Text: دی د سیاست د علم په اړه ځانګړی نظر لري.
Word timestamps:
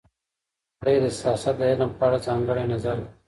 دی 0.85 0.95
د 1.03 1.05
سیاست 1.19 1.55
د 1.59 1.61
علم 1.71 1.91
په 1.99 2.03
اړه 2.07 2.17
ځانګړی 2.27 2.63
نظر 2.73 2.95
لري. 3.01 3.07